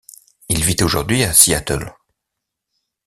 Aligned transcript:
Il 0.49 0.63
vit 0.63 0.77
aujourd’hui 0.81 1.23
à 1.25 1.31
Seattle. 1.31 1.93